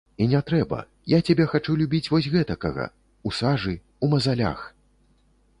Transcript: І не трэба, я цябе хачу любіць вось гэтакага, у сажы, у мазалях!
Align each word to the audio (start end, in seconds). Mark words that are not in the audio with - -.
І 0.23 0.27
не 0.29 0.39
трэба, 0.47 0.79
я 1.13 1.19
цябе 1.27 1.45
хачу 1.51 1.75
любіць 1.83 2.11
вось 2.13 2.31
гэтакага, 2.37 2.89
у 3.31 3.35
сажы, 3.41 3.77
у 4.07 4.11
мазалях! 4.15 4.69